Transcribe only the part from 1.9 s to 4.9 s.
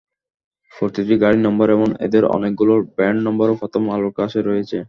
এদের অনেকগুলোর ব্র্যান্ড নম্বরও প্রথম আলোর কাছে রয়েছে।